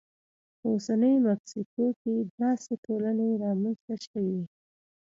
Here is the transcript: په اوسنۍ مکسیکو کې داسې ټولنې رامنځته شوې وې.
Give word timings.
په 0.57 0.65
اوسنۍ 0.73 1.15
مکسیکو 1.27 1.85
کې 2.01 2.13
داسې 2.41 2.71
ټولنې 2.85 3.29
رامنځته 3.43 3.93
شوې 4.05 4.25
وې. 4.35 4.43